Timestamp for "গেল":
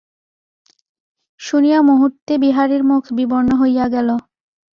3.87-4.09